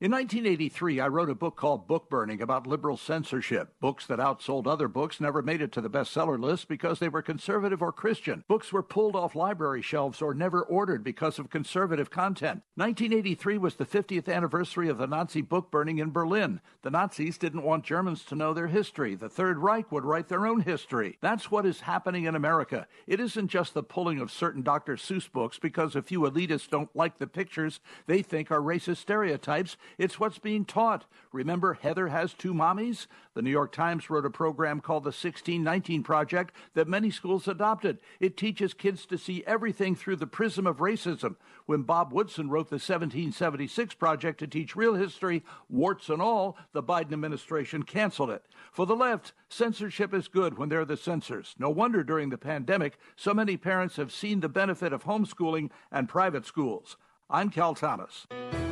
[0.00, 3.74] In 1983, I wrote a book called Book Burning about liberal censorship.
[3.80, 7.20] Books that outsold other books never made it to the bestseller list because they were
[7.20, 8.44] conservative or Christian.
[8.46, 12.62] Books were pulled off library shelves or never ordered because of conservative content.
[12.76, 16.60] 1983 was the 50th anniversary of the Nazi book burning in Berlin.
[16.82, 19.16] The Nazis didn't want Germans to know their history.
[19.16, 21.18] The Third Reich would write their own history.
[21.20, 22.86] That's what is happening in America.
[23.08, 24.94] It isn't just the pulling of certain Dr.
[24.94, 29.76] Seuss books because a few elitists don't like the pictures they think are racist stereotypes.
[29.96, 31.06] It's what's being taught.
[31.32, 33.06] Remember, Heather has two mommies?
[33.34, 37.98] The New York Times wrote a program called the 1619 Project that many schools adopted.
[38.20, 41.36] It teaches kids to see everything through the prism of racism.
[41.66, 46.82] When Bob Woodson wrote the 1776 Project to teach real history, warts and all, the
[46.82, 48.44] Biden administration canceled it.
[48.72, 51.54] For the left, censorship is good when they're the censors.
[51.58, 56.08] No wonder during the pandemic, so many parents have seen the benefit of homeschooling and
[56.08, 56.96] private schools.
[57.30, 58.26] I'm Cal Thomas.